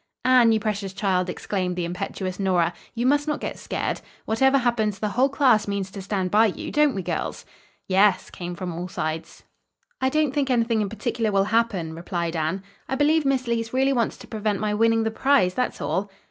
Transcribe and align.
"Anne, 0.25 0.51
you 0.51 0.59
precious 0.59 0.93
child," 0.93 1.29
exclaimed 1.29 1.75
the 1.75 1.85
impetuous 1.85 2.39
Nora, 2.39 2.73
"you 2.95 3.05
must 3.05 3.27
not 3.27 3.39
get 3.39 3.59
scared. 3.59 4.01
Whatever 4.25 4.57
happens, 4.57 4.97
the 4.97 5.09
whole 5.09 5.29
class 5.29 5.67
means 5.67 5.91
to 5.91 6.01
stand 6.01 6.31
by 6.31 6.47
you. 6.47 6.71
Don't 6.71 6.95
we, 6.95 7.03
girls?" 7.03 7.45
"Yes," 7.87 8.31
came 8.31 8.55
from 8.55 8.73
all 8.73 8.87
sides. 8.87 9.43
"I 10.01 10.09
don't 10.09 10.31
think 10.33 10.49
anything 10.49 10.81
in 10.81 10.89
particular 10.89 11.31
will 11.31 11.43
happen," 11.53 11.93
replied 11.93 12.35
Anne. 12.35 12.63
"I 12.89 12.95
believe 12.95 13.25
Miss 13.25 13.45
Leece 13.45 13.73
really 13.73 13.93
wants 13.93 14.17
to 14.17 14.27
prevent 14.27 14.59
my 14.59 14.73
winning 14.73 15.03
the 15.03 15.11
prize. 15.11 15.53
That's 15.53 15.79
all." 15.79 16.09